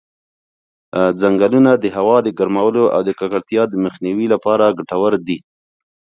[1.21, 5.37] ځنګلونه د هوا د ګرمولو او د ککړتیا د مخنیوي لپاره ګټور دي.